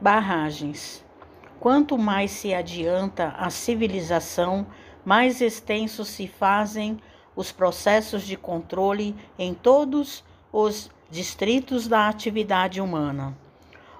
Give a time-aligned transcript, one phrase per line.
[0.00, 1.04] Barragens.
[1.60, 4.66] Quanto mais se adianta a civilização,
[5.04, 6.98] mais extensos se fazem
[7.36, 13.36] os processos de controle em todos os distritos da atividade humana.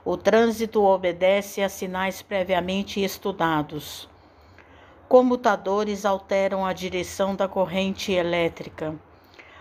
[0.02, 4.08] O trânsito obedece a sinais previamente estudados.
[5.06, 8.94] Comutadores alteram a direção da corrente elétrica.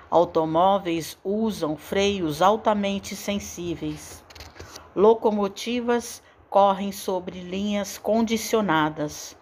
[0.10, 4.24] Automóveis usam freios altamente sensíveis.
[4.96, 9.38] Locomotivas correm sobre linhas condicionadas.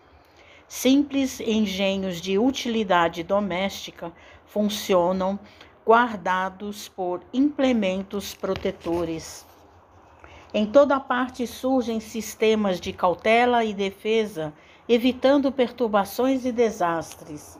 [0.68, 4.12] Simples engenhos de utilidade doméstica
[4.46, 5.40] funcionam
[5.86, 9.46] guardados por implementos protetores.
[10.54, 14.54] Em toda parte surgem sistemas de cautela e defesa,
[14.90, 17.58] evitando perturbações e desastres.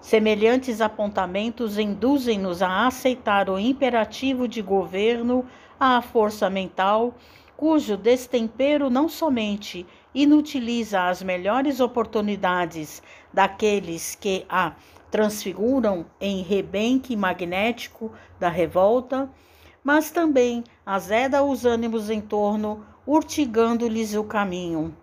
[0.00, 5.44] Semelhantes apontamentos induzem-nos a aceitar o imperativo de governo
[5.80, 7.14] à força mental,
[7.56, 14.74] cujo destempero não somente inutiliza as melhores oportunidades daqueles que a
[15.10, 19.30] transfiguram em rebenque magnético da revolta,
[19.82, 24.94] mas também azeda os ânimos em torno, urtigando-lhes o caminho.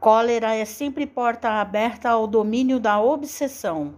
[0.00, 3.94] Cólera é sempre porta aberta ao domínio da obsessão.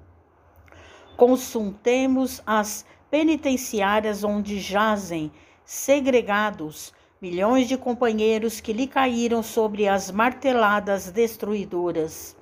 [1.17, 5.33] Consultemos as penitenciárias onde jazem,
[5.65, 12.37] segregados, milhões de companheiros que lhe caíram sobre as marteladas destruidoras.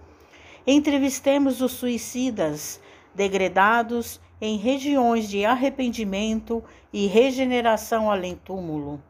[0.66, 2.80] Entrevistemos os suicidas,
[3.14, 9.02] degradados em regiões de arrependimento e regeneração além-túmulo.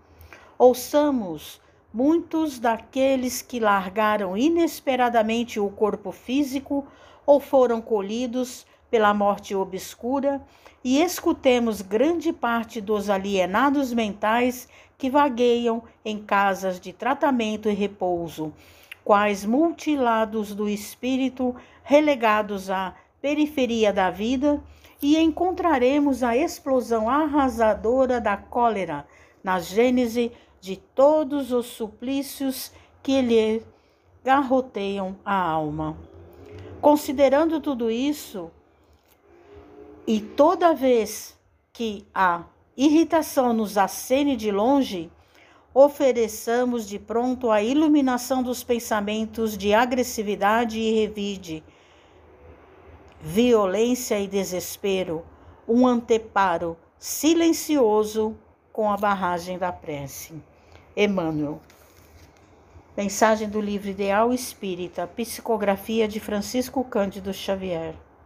[0.57, 1.61] Ouçamos
[1.93, 6.87] muitos daqueles que largaram inesperadamente o corpo físico
[7.25, 10.41] ou foram colhidos pela morte obscura
[10.85, 18.53] e escutemos grande parte dos alienados mentais que vagueiam em casas de tratamento e repouso,
[19.05, 24.63] quais mutilados do espírito relegados à periferia da vida,
[25.03, 29.07] e encontraremos a explosão arrasadora da cólera
[29.45, 33.63] na gênese de todos os suplícios que lhe
[34.25, 35.97] garroteiam a alma.
[36.81, 38.51] Considerando tudo isso,
[40.07, 41.37] e toda vez
[41.73, 42.45] que a
[42.77, 45.11] irritação nos acene de longe,
[45.75, 51.65] ofereçamos de pronto a iluminação dos pensamentos de agressividade e revide,
[53.21, 55.25] violência e desespero,
[55.67, 58.39] um anteparo silencioso
[58.73, 60.35] com a barragem da prece.
[60.97, 61.61] Emmanuel.
[62.97, 67.95] Mensagem do livro Ideal Espírita, psicografia de Francisco Cândido Xavier.